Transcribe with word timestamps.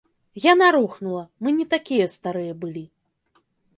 Яна 0.51 0.69
рухнула, 0.75 1.21
мы 1.47 1.55
не 1.59 1.65
такія 1.73 2.05
старыя 2.15 2.53
былі. 2.63 2.85